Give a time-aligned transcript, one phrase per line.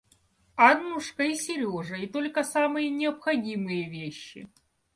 [0.67, 4.49] Аннушка и Сережа, и только самые необходимые вещи.